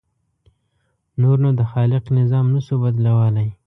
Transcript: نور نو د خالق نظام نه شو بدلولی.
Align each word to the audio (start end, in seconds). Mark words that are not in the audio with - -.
نور 1.21 1.37
نو 1.43 1.49
د 1.59 1.61
خالق 1.71 2.03
نظام 2.19 2.45
نه 2.53 2.59
شو 2.65 2.75
بدلولی. 2.83 3.49